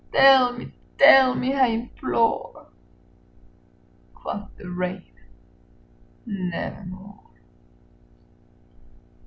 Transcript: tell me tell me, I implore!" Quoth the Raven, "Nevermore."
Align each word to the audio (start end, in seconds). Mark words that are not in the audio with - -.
tell 0.11 0.53
me 0.57 0.71
tell 0.97 1.35
me, 1.35 1.53
I 1.53 1.67
implore!" 1.67 2.71
Quoth 4.15 4.49
the 4.57 4.67
Raven, 4.67 5.03
"Nevermore." 6.25 7.29